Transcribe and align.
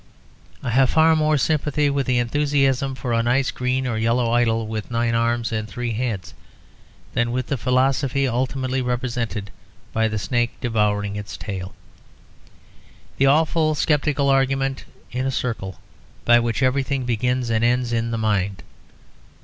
I 0.63 0.71
have 0.71 0.89
far 0.89 1.15
more 1.15 1.37
sympathy 1.37 1.87
with 1.87 2.07
the 2.07 2.17
enthusiasm 2.17 2.95
for 2.95 3.13
a 3.13 3.21
nice 3.21 3.51
green 3.51 3.85
or 3.85 3.99
yellow 3.99 4.31
idol, 4.31 4.65
with 4.65 4.89
nine 4.89 5.13
arms 5.13 5.51
and 5.51 5.67
three 5.67 5.93
heads, 5.93 6.33
than 7.13 7.31
with 7.31 7.45
the 7.45 7.55
philosophy 7.55 8.27
ultimately 8.27 8.81
represented 8.81 9.51
by 9.93 10.07
the 10.07 10.17
snake 10.17 10.59
devouring 10.59 11.13
his 11.13 11.37
tail; 11.37 11.75
the 13.17 13.27
awful 13.27 13.75
sceptical 13.75 14.27
argument 14.27 14.85
in 15.11 15.27
a 15.27 15.29
circle 15.29 15.79
by 16.25 16.39
which 16.39 16.63
everything 16.63 17.05
begins 17.05 17.51
and 17.51 17.63
ends 17.63 17.93
in 17.93 18.09
the 18.09 18.17
mind. 18.17 18.63